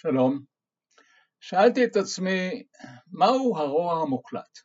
שלום. 0.00 0.40
שאלתי 1.40 1.84
את 1.84 1.96
עצמי, 1.96 2.62
מהו 3.06 3.56
הרוע 3.56 4.02
המוחלט? 4.02 4.58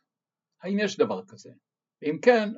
האם 0.62 0.78
יש 0.78 0.98
דבר 0.98 1.20
כזה? 1.28 1.50
אם 2.02 2.18
כן, 2.22 2.48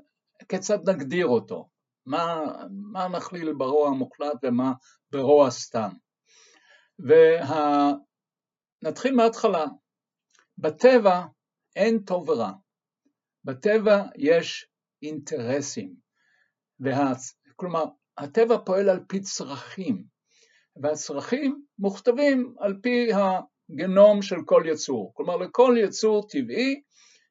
כיצד 0.49 0.89
נגדיר 0.89 1.27
אותו? 1.27 1.69
מה, 2.07 2.45
מה 2.93 3.09
נכליל 3.09 3.53
ברוע 3.53 3.89
המוחלט 3.89 4.39
ומה 4.43 4.73
ברוע 5.11 5.51
סתם? 5.51 5.91
ונתחיל 6.99 9.13
וה... 9.13 9.17
מההתחלה. 9.17 9.65
בטבע 10.59 11.27
אין 11.77 11.99
טוב 11.99 12.29
ורע. 12.29 12.53
בטבע 13.45 14.03
יש 14.17 14.69
אינטרסים. 15.03 15.95
וה... 16.81 17.13
כלומר, 17.57 17.85
הטבע 18.19 18.57
פועל 18.67 18.89
על 18.89 19.01
פי 19.09 19.21
צרכים, 19.21 20.16
והצרכים 20.83 21.63
מוכתבים 21.79 22.55
על 22.59 22.75
פי 22.83 23.09
הגנום 23.13 24.23
של 24.23 24.37
כל 24.45 24.63
יצור. 24.67 25.13
כלומר, 25.15 25.37
לכל 25.37 25.75
יצור 25.79 26.29
טבעי 26.29 26.83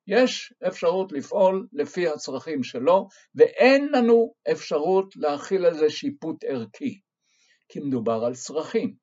יש 0.07 0.53
אפשרות 0.67 1.11
לפעול 1.11 1.67
לפי 1.73 2.07
הצרכים 2.07 2.63
שלו, 2.63 3.07
ואין 3.35 3.89
לנו 3.91 4.33
אפשרות 4.51 5.15
להכיל 5.15 5.65
על 5.65 5.73
זה 5.73 5.89
שיפוט 5.89 6.43
ערכי, 6.43 6.99
כי 7.69 7.79
מדובר 7.79 8.25
על 8.25 8.35
צרכים. 8.35 8.95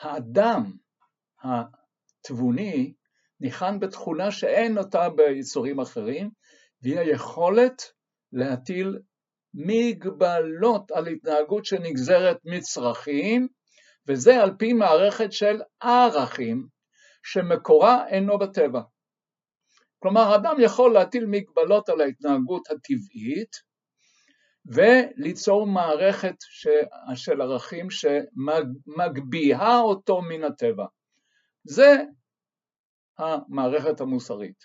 האדם 0.00 0.72
התבוני 1.42 2.94
ניחן 3.40 3.80
בתכונה 3.80 4.30
שאין 4.30 4.78
אותה 4.78 5.08
ביצורים 5.08 5.80
אחרים, 5.80 6.30
והיא 6.82 6.98
היכולת 6.98 7.82
להטיל 8.32 8.98
מגבלות 9.54 10.90
על 10.90 11.06
התנהגות 11.06 11.64
שנגזרת 11.64 12.38
מצרכים, 12.44 13.48
וזה 14.08 14.42
על 14.42 14.50
פי 14.58 14.72
מערכת 14.72 15.32
של 15.32 15.60
ערכים 15.80 16.66
שמקורה 17.22 18.08
אינו 18.08 18.38
בטבע. 18.38 18.80
כלומר, 19.98 20.34
אדם 20.34 20.56
יכול 20.58 20.92
להטיל 20.92 21.26
מגבלות 21.26 21.88
על 21.88 22.00
ההתנהגות 22.00 22.70
הטבעית 22.70 23.56
וליצור 24.66 25.66
מערכת 25.66 26.34
של 27.14 27.40
ערכים 27.40 27.88
שמגביהה 27.90 29.80
אותו 29.80 30.22
מן 30.22 30.44
הטבע. 30.44 30.86
זה 31.64 31.96
המערכת 33.18 34.00
המוסרית. 34.00 34.64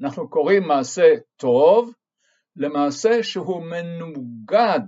אנחנו 0.00 0.30
קוראים 0.30 0.62
מעשה 0.62 1.14
טוב 1.36 1.92
למעשה 2.56 3.22
שהוא 3.22 3.62
מנוגד 3.62 4.80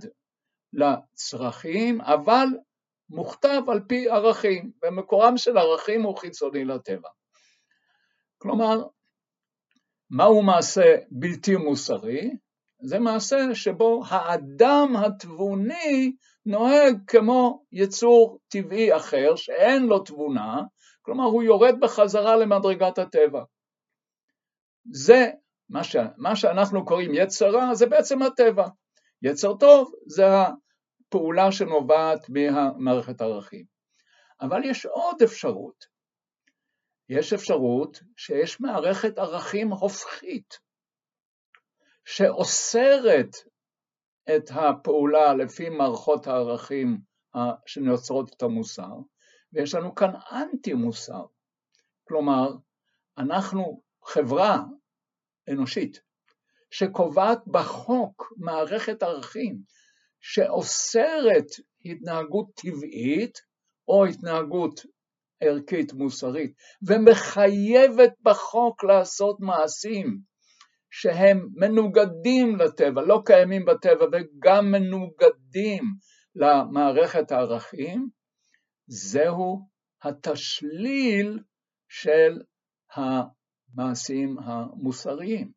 לצרכים, 0.73 2.01
אבל 2.01 2.47
מוכתב 3.09 3.61
על 3.67 3.79
פי 3.87 4.09
ערכים, 4.09 4.71
ומקורם 4.83 5.37
של 5.37 5.57
ערכים 5.57 6.03
הוא 6.03 6.17
חיצוני 6.17 6.65
לטבע. 6.65 7.09
כלומר, 8.37 8.83
מהו 10.09 10.41
מעשה 10.41 10.95
בלתי 11.11 11.55
מוסרי? 11.55 12.37
זה 12.81 12.99
מעשה 12.99 13.37
שבו 13.53 14.03
האדם 14.07 14.93
התבוני 15.05 16.15
נוהג 16.45 16.97
כמו 17.07 17.65
יצור 17.71 18.39
טבעי 18.47 18.95
אחר 18.95 19.35
שאין 19.35 19.85
לו 19.85 19.99
תבונה, 19.99 20.61
כלומר 21.01 21.23
הוא 21.23 21.43
יורד 21.43 21.75
בחזרה 21.79 22.35
למדרגת 22.35 22.97
הטבע. 22.97 23.43
זה 24.91 25.31
מה, 25.69 25.83
ש, 25.83 25.95
מה 26.17 26.35
שאנחנו 26.35 26.85
קוראים 26.85 27.11
יצר 27.13 27.49
רע 27.49 27.73
זה 27.73 27.85
בעצם 27.85 28.21
הטבע. 28.21 28.67
יצר 29.21 29.53
טוב 29.53 29.91
זה 30.05 30.23
הפעולה 30.27 31.51
שנובעת 31.51 32.25
ממערכת 32.29 33.21
הערכים. 33.21 33.65
אבל 34.41 34.61
יש 34.63 34.85
עוד 34.85 35.21
אפשרות. 35.23 35.85
יש 37.09 37.33
אפשרות 37.33 37.99
שיש 38.17 38.61
מערכת 38.61 39.17
ערכים 39.17 39.71
הופכית, 39.71 40.59
שאוסרת 42.05 43.35
את 44.35 44.49
הפעולה 44.49 45.33
לפי 45.33 45.69
מערכות 45.69 46.27
הערכים 46.27 46.99
שנוצרות 47.65 48.33
את 48.33 48.41
המוסר, 48.41 48.93
ויש 49.53 49.75
לנו 49.75 49.95
כאן 49.95 50.09
אנטי 50.31 50.73
מוסר. 50.73 51.25
כלומר, 52.07 52.49
אנחנו 53.17 53.81
חברה 54.05 54.63
אנושית, 55.49 56.01
שקובעת 56.71 57.47
בחוק 57.47 58.33
מערכת 58.37 59.03
ערכים 59.03 59.57
שאוסרת 60.21 61.47
התנהגות 61.85 62.47
טבעית 62.55 63.37
או 63.87 64.05
התנהגות 64.05 64.81
ערכית 65.41 65.93
מוסרית 65.93 66.53
ומחייבת 66.87 68.13
בחוק 68.21 68.83
לעשות 68.83 69.37
מעשים 69.39 70.19
שהם 70.91 71.47
מנוגדים 71.55 72.55
לטבע, 72.55 73.01
לא 73.01 73.21
קיימים 73.25 73.65
בטבע 73.65 74.05
וגם 74.05 74.71
מנוגדים 74.71 75.83
למערכת 76.35 77.31
הערכים, 77.31 78.09
זהו 78.87 79.69
התשליל 80.03 81.39
של 81.89 82.41
המעשים 83.77 84.39
המוסריים. 84.39 85.51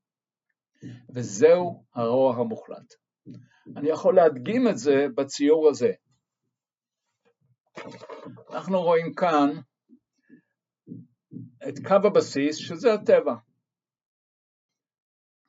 וזהו 1.14 1.84
הרוע 1.94 2.36
המוחלט. 2.36 2.94
אני 3.76 3.88
יכול 3.88 4.16
להדגים 4.16 4.68
את 4.68 4.78
זה 4.78 5.06
בציור 5.14 5.68
הזה. 5.68 5.92
אנחנו 8.50 8.82
רואים 8.82 9.14
כאן 9.14 9.50
את 11.68 11.74
קו 11.86 12.08
הבסיס 12.08 12.56
שזה 12.56 12.94
הטבע. 12.94 13.34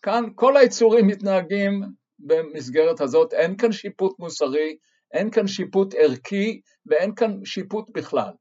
כאן 0.01 0.23
כל 0.35 0.57
היצורים 0.57 1.07
מתנהגים 1.07 1.81
במסגרת 2.19 3.01
הזאת, 3.01 3.33
אין 3.33 3.57
כאן 3.57 3.71
שיפוט 3.71 4.19
מוסרי, 4.19 4.77
אין 5.13 5.31
כאן 5.31 5.47
שיפוט 5.47 5.93
ערכי 5.97 6.61
ואין 6.85 7.15
כאן 7.15 7.45
שיפוט 7.45 7.89
בכלל. 7.93 8.31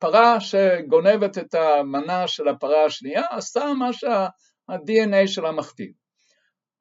פרה 0.00 0.40
שגונבת 0.40 1.38
את 1.38 1.54
המנה 1.54 2.28
של 2.28 2.48
הפרה 2.48 2.84
השנייה 2.84 3.22
עשתה 3.30 3.64
מה 3.78 3.92
שה-DNA 3.92 5.26
שלה 5.26 5.52
מכתיב. 5.52 5.92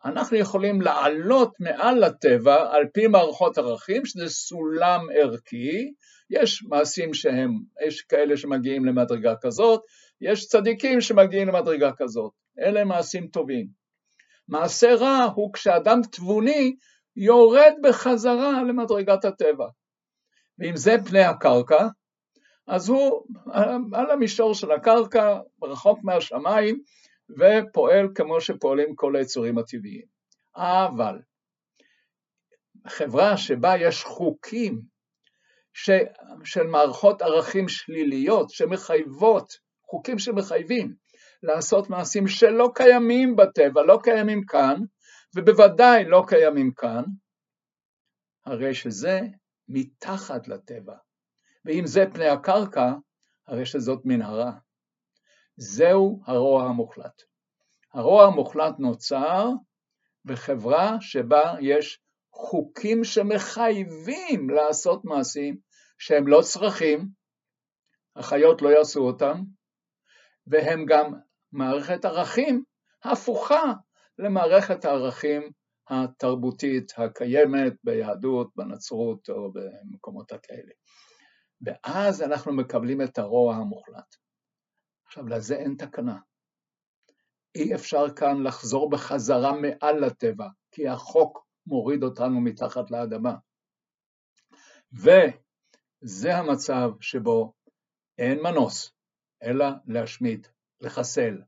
אנחנו 0.06 0.38
יכולים 0.38 0.82
לעלות 0.82 1.54
מעל 1.60 2.04
הטבע 2.04 2.76
על 2.76 2.84
פי 2.94 3.08
מערכות 3.08 3.58
ערכים 3.58 4.06
שזה 4.06 4.30
סולם 4.30 5.00
ערכי, 5.16 5.94
יש 6.30 6.64
מעשים 6.64 7.14
שהם, 7.14 7.52
יש 7.88 8.02
כאלה 8.02 8.38
שמגיעים 8.38 8.86
למדרגה 8.86 9.34
כזאת, 9.42 9.82
יש 10.22 10.48
צדיקים 10.48 11.02
שמגיעים 11.02 11.48
למדרגה 11.48 11.92
כזאת, 11.98 12.32
אלה 12.60 12.86
מעשים 12.86 13.28
טובים. 13.28 13.68
מעשה 14.48 14.96
רע 14.96 15.28
הוא 15.36 15.54
כשאדם 15.54 16.00
תבוני 16.12 16.76
יורד 17.16 17.74
בחזרה 17.84 18.64
למדרגת 18.64 19.26
הטבע. 19.26 19.68
ואם 20.60 20.76
זה 20.76 20.96
פני 21.06 21.24
הקרקע, 21.24 21.88
אז 22.70 22.90
הוא 22.90 23.26
על 23.94 24.12
המישור 24.12 24.54
של 24.54 24.72
הקרקע, 24.72 25.40
רחוק 25.64 26.00
מהשמיים, 26.04 26.82
ופועל 27.30 28.08
כמו 28.16 28.42
שפועלים 28.42 28.96
כל 28.96 29.16
היצורים 29.16 29.58
הטבעיים. 29.58 30.06
אבל 30.56 31.20
חברה 32.88 33.38
שבה 33.38 33.78
יש 33.78 34.04
חוקים 34.04 34.82
ש, 35.74 35.90
של 36.44 36.64
מערכות 36.64 37.22
ערכים 37.22 37.70
שליליות 37.70 38.50
שמחייבות, 38.50 39.54
חוקים 39.90 40.20
שמחייבים 40.20 40.94
לעשות 41.44 41.90
מעשים 41.90 42.28
שלא 42.28 42.70
קיימים 42.76 43.36
בטבע, 43.36 43.84
לא 43.84 44.00
קיימים 44.04 44.46
כאן, 44.46 44.76
ובוודאי 45.36 46.06
לא 46.06 46.24
קיימים 46.28 46.72
כאן, 46.74 47.04
הרי 48.46 48.74
שזה 48.74 49.20
מתחת 49.68 50.48
לטבע. 50.48 50.96
ואם 51.70 51.88
זה 51.88 52.06
פני 52.14 52.28
הקרקע, 52.28 52.94
הרי 53.48 53.66
שזאת 53.66 54.02
מנהרה. 54.06 54.52
זהו 55.58 56.22
הרוע 56.26 56.64
המוחלט. 56.64 57.22
הרוע 57.94 58.26
המוחלט 58.26 58.80
נוצר 58.80 59.50
בחברה 60.26 60.98
שבה 61.02 61.56
יש 61.62 62.00
חוקים 62.34 63.04
שמחייבים 63.04 64.50
לעשות 64.50 65.06
מעשים 65.06 65.58
שהם 65.98 66.28
לא 66.28 66.42
צרכים, 66.42 67.08
החיות 68.16 68.62
לא 68.62 68.70
יעשו 68.70 69.02
אותם, 69.02 69.42
והם 70.48 70.86
גם 70.86 71.14
מערכת 71.52 72.06
ערכים 72.06 72.64
הפוכה 73.04 73.74
למערכת 74.18 74.86
הערכים 74.86 75.52
התרבותית 75.90 76.94
הקיימת 76.98 77.74
ביהדות, 77.84 78.50
בנצרות 78.56 79.30
או 79.30 79.52
במקומות 79.54 80.32
הכאלה. 80.32 80.72
ואז 81.62 82.22
אנחנו 82.22 82.54
מקבלים 82.54 83.02
את 83.02 83.18
הרוע 83.18 83.56
המוחלט. 83.56 84.16
עכשיו, 85.06 85.28
לזה 85.28 85.56
אין 85.56 85.76
תקנה. 85.78 86.20
אי 87.56 87.76
אפשר 87.76 88.16
כאן 88.16 88.44
לחזור 88.44 88.90
בחזרה 88.90 89.52
מעל 89.52 90.06
לטבע, 90.06 90.48
כי 90.72 90.88
החוק 90.88 91.46
מוריד 91.68 92.04
אותנו 92.04 92.42
מתחת 92.42 92.92
לאדמה. 92.92 93.36
זה 96.02 96.36
המצב 96.36 96.90
שבו 97.02 97.54
אין 98.18 98.40
מנוס, 98.44 98.92
אלא 99.44 99.66
להשמיד, 99.88 100.48
לחסל, 100.82 101.42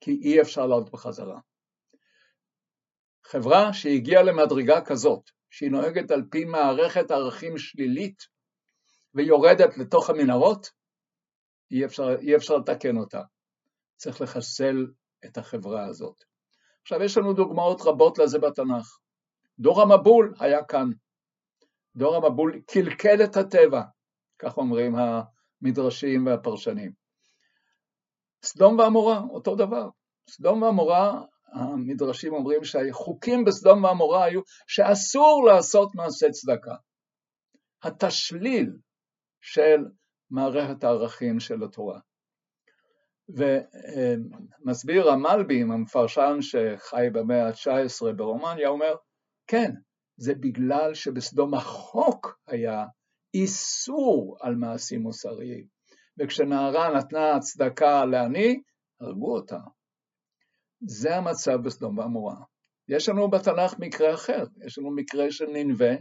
כי 0.00 0.10
אי 0.10 0.40
אפשר 0.40 0.66
לעלות 0.66 0.90
בחזרה. 0.90 1.40
חברה 3.24 3.72
שהגיעה 3.72 4.22
למדרגה 4.22 4.84
כזאת, 4.84 5.30
שהיא 5.50 5.70
נוהגת 5.70 6.10
על 6.10 6.22
פי 6.30 6.44
מערכת 6.44 7.10
ערכים 7.10 7.58
שלילית 7.58 8.31
ויורדת 9.14 9.78
לתוך 9.78 10.10
המנהרות, 10.10 10.70
אי 11.70 11.84
אפשר, 11.84 12.16
אי 12.20 12.36
אפשר 12.36 12.56
לתקן 12.56 12.96
אותה. 12.96 13.22
צריך 13.96 14.20
לחסל 14.20 14.86
את 15.24 15.38
החברה 15.38 15.86
הזאת. 15.86 16.24
עכשיו 16.82 17.02
יש 17.02 17.16
לנו 17.16 17.32
דוגמאות 17.32 17.80
רבות 17.80 18.18
לזה 18.18 18.38
בתנ"ך. 18.38 18.98
דור 19.58 19.82
המבול 19.82 20.34
היה 20.40 20.64
כאן. 20.64 20.90
דור 21.96 22.16
המבול 22.16 22.60
קלקל 22.66 23.24
את 23.24 23.36
הטבע, 23.36 23.82
כך 24.38 24.56
אומרים 24.56 24.94
המדרשים 24.96 26.26
והפרשנים. 26.26 26.92
סדום 28.44 28.78
ועמורה, 28.78 29.20
אותו 29.30 29.56
דבר. 29.56 29.88
סדום 30.30 30.62
ועמורה, 30.62 31.22
המדרשים 31.52 32.32
אומרים 32.32 32.64
שהחוקים 32.64 33.44
בסדום 33.44 33.84
ועמורה 33.84 34.24
היו 34.24 34.40
שאסור 34.66 35.44
לעשות 35.46 35.94
מעשה 35.94 36.30
צדקה. 36.30 36.74
התשליל 37.82 38.72
של 39.42 39.84
מערכת 40.30 40.84
הערכים 40.84 41.40
של 41.40 41.62
התורה. 41.62 42.00
ומסביר 43.28 45.10
המלבים, 45.10 45.72
המפרשן 45.72 46.36
שחי 46.40 47.06
במאה 47.12 47.46
ה-19 47.46 48.12
ברומניה, 48.16 48.68
אומר, 48.68 48.94
כן, 49.46 49.70
זה 50.16 50.34
בגלל 50.34 50.94
שבסדום 50.94 51.54
החוק 51.54 52.38
היה 52.46 52.84
איסור 53.34 54.36
על 54.40 54.54
מעשים 54.54 55.02
מוסריים, 55.02 55.66
וכשנערה 56.18 56.98
נתנה 56.98 57.40
צדקה 57.40 58.04
לעני, 58.04 58.62
הרגו 59.00 59.34
אותה. 59.34 59.58
זה 60.80 61.16
המצב 61.16 61.56
בסדום 61.64 61.98
ועמורה. 61.98 62.36
יש 62.88 63.08
לנו 63.08 63.30
בתנ"ך 63.30 63.74
מקרה 63.78 64.14
אחר, 64.14 64.44
יש 64.66 64.78
לנו 64.78 64.90
מקרה 64.90 65.30
של 65.30 65.46
ננבה, 65.46 65.92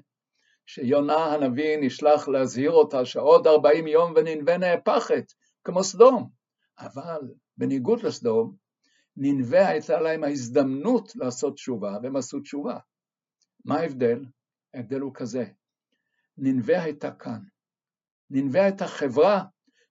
שיונה 0.65 1.25
הנביא 1.25 1.77
נשלח 1.81 2.27
להזהיר 2.27 2.71
אותה 2.71 3.05
שעוד 3.05 3.47
ארבעים 3.47 3.87
יום 3.87 4.13
וננבה 4.15 4.57
נהפכת, 4.57 5.25
כמו 5.63 5.83
סדום. 5.83 6.29
אבל 6.79 7.21
בניגוד 7.57 8.03
לסדום, 8.03 8.55
ננבה 9.17 9.67
הייתה 9.67 10.01
להם 10.01 10.23
ההזדמנות 10.23 11.15
לעשות 11.15 11.53
תשובה, 11.53 11.97
והם 12.03 12.15
עשו 12.15 12.39
תשובה. 12.39 12.77
מה 13.65 13.79
ההבדל? 13.79 14.25
ההבדל 14.73 14.99
הוא 14.99 15.11
כזה, 15.15 15.45
ננבה 16.37 16.81
הייתה 16.81 17.11
כאן. 17.11 17.39
ננבה 18.29 18.63
הייתה 18.63 18.87
חברה 18.87 19.43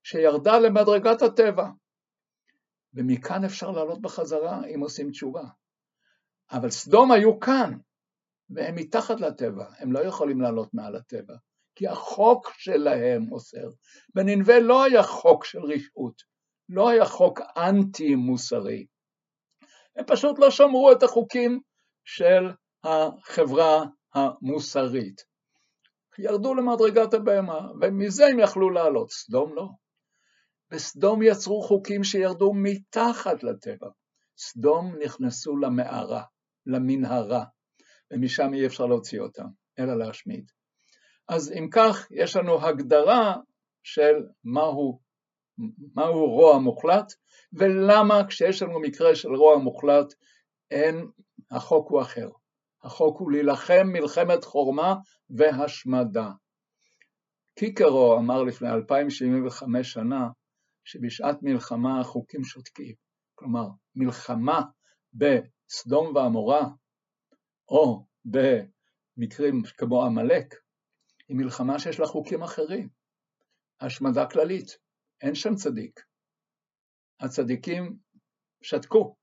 שירדה 0.03 0.59
למדרגת 0.59 1.23
הטבע, 1.23 1.69
ומכאן 2.95 3.45
אפשר 3.45 3.71
לעלות 3.71 4.01
בחזרה 4.01 4.67
אם 4.75 4.81
עושים 4.81 5.11
תשובה. 5.11 5.45
אבל 6.53 6.71
סדום 6.71 7.13
היו 7.13 7.41
כאן, 7.41 7.79
והם 8.51 8.75
מתחת 8.75 9.21
לטבע, 9.21 9.65
הם 9.79 9.93
לא 9.93 10.01
יכולים 10.01 10.41
לעלות 10.41 10.75
מעל 10.75 10.97
הטבע, 10.97 11.35
כי 11.75 11.89
החוק 11.89 12.53
שלהם 12.59 13.33
אוסר. 13.33 13.71
בננבה 14.15 14.61
לא 14.61 14.85
היה 14.85 15.03
חוק 15.03 15.45
של 15.45 15.59
רשעות, 15.59 16.23
לא 16.69 16.89
היה 16.89 17.05
חוק 17.05 17.41
אנטי 17.57 18.15
מוסרי. 18.15 18.87
הם 19.97 20.05
פשוט 20.07 20.39
לא 20.39 20.51
שמרו 20.51 20.93
את 20.93 21.03
החוקים 21.03 21.61
של 22.05 22.51
החברה 22.85 23.85
המוסרית. 24.15 25.31
ירדו 26.19 26.55
למדרגת 26.55 27.15
הבהמה, 27.15 27.61
ומזה 27.81 28.27
הם 28.27 28.39
יכלו 28.39 28.71
לעלות, 28.71 29.11
סדום 29.11 29.55
לא. 29.55 29.69
בסדום 30.71 31.23
יצרו 31.23 31.63
חוקים 31.63 32.05
שירדו 32.05 32.53
מתחת 32.55 33.43
לטבע. 33.43 33.89
סדום 34.39 34.95
נכנסו 35.05 35.57
למערה, 35.57 36.23
למנהרה, 36.67 37.45
ומשם 38.13 38.55
אי 38.55 38.67
אפשר 38.67 38.87
להוציא 38.87 39.21
אותם, 39.21 39.47
אלא 39.79 39.99
להשמיד. 39.99 40.51
אז 41.29 41.53
אם 41.53 41.69
כך, 41.73 42.07
יש 42.11 42.37
לנו 42.37 42.67
הגדרה 42.67 43.37
של 43.83 44.15
מהו, 44.45 45.01
מהו 45.95 46.27
רוע 46.27 46.59
מוחלט, 46.59 47.13
ולמה 47.53 48.27
כשיש 48.29 48.63
לנו 48.63 48.81
מקרה 48.81 49.15
של 49.15 49.29
רוע 49.29 49.59
מוחלט, 49.59 50.15
אין, 50.71 51.07
החוק 51.51 51.91
הוא 51.91 52.03
אחר. 52.03 52.29
החוק 52.83 53.21
הוא 53.21 53.33
להילחם 53.33 53.87
מלחמת 53.87 54.45
חורמה 54.45 54.95
והשמדה. 55.31 56.31
קיקרו 57.59 58.17
אמר 58.19 58.43
לפני 58.43 58.69
2075 58.71 59.93
שנה 59.93 60.29
שבשעת 60.85 61.43
מלחמה 61.43 62.01
החוקים 62.01 62.45
שותקים. 62.45 62.95
כלומר, 63.35 63.69
מלחמה 63.95 64.63
בסדום 65.13 66.17
ועמורה, 66.17 66.69
או 67.71 68.05
במקרים 68.25 69.63
כמו 69.77 70.05
עמלק, 70.05 70.55
היא 71.29 71.37
מלחמה 71.37 71.79
שיש 71.79 72.01
לה 72.01 72.07
חוקים 72.07 72.43
אחרים. 72.43 72.89
השמדה 73.81 74.27
כללית, 74.27 74.79
אין 75.21 75.35
שם 75.35 75.55
צדיק. 75.55 76.01
הצדיקים 77.21 77.97
שתקו. 78.63 79.17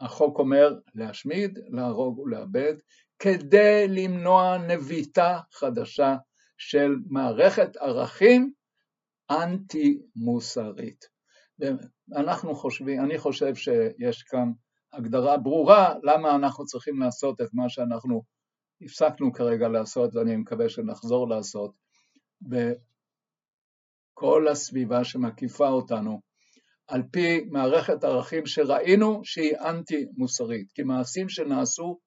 החוק 0.00 0.38
אומר 0.38 0.74
להשמיד, 0.94 1.58
להרוג 1.68 2.18
ולאבד, 2.18 2.74
כדי 3.18 3.86
למנוע 3.88 4.58
נביטה 4.58 5.38
חדשה 5.52 6.16
של 6.58 6.96
מערכת 7.06 7.76
ערכים 7.76 8.52
אנטי 9.30 10.02
מוסרית. 10.16 11.04
אנחנו 12.16 12.54
חושבים, 12.54 13.00
אני 13.00 13.18
חושב 13.18 13.54
שיש 13.54 14.22
כאן 14.22 14.52
הגדרה 14.96 15.36
ברורה 15.36 15.94
למה 16.02 16.34
אנחנו 16.34 16.64
צריכים 16.64 17.00
לעשות 17.00 17.40
את 17.40 17.48
מה 17.52 17.68
שאנחנו 17.68 18.22
הפסקנו 18.80 19.32
כרגע 19.32 19.68
לעשות 19.68 20.14
ואני 20.14 20.36
מקווה 20.36 20.68
שנחזור 20.68 21.28
לעשות 21.28 21.72
בכל 22.42 22.58
הסביבה 24.48 25.04
שמקיפה 25.04 25.68
אותנו 25.68 26.20
על 26.86 27.02
פי 27.12 27.44
מערכת 27.50 28.04
ערכים 28.04 28.46
שראינו 28.46 29.20
שהיא 29.24 29.56
אנטי 29.56 30.06
מוסרית, 30.16 30.72
כי 30.72 30.82
מעשים 30.82 31.28
שנעשו 31.28 31.98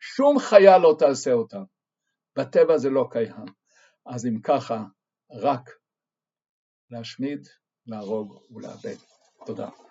שום 0.00 0.38
חיה 0.38 0.78
לא 0.78 0.96
תעשה 0.98 1.32
אותם, 1.32 1.62
בטבע 2.38 2.78
זה 2.78 2.90
לא 2.90 3.08
קיים, 3.10 3.46
אז 4.06 4.26
אם 4.26 4.40
ככה 4.42 4.82
רק 5.30 5.70
להשמיד, 6.90 7.48
להרוג 7.86 8.38
ולאבד. 8.50 8.96
תודה. 9.46 9.83